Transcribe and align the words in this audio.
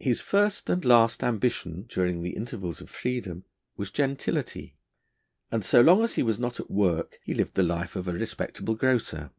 His 0.00 0.20
first 0.20 0.68
and 0.68 0.84
last 0.84 1.22
ambition 1.22 1.86
during 1.88 2.22
the 2.22 2.34
intervals 2.34 2.80
of 2.80 2.90
freedom 2.90 3.44
was 3.76 3.92
gentility, 3.92 4.74
and 5.52 5.64
so 5.64 5.80
long 5.80 6.02
as 6.02 6.16
he 6.16 6.24
was 6.24 6.40
not 6.40 6.58
at 6.58 6.72
work 6.72 7.20
he 7.22 7.34
lived 7.34 7.54
the 7.54 7.62
life 7.62 7.94
of 7.94 8.08
a 8.08 8.12
respectable 8.12 8.74
grocer. 8.74 9.30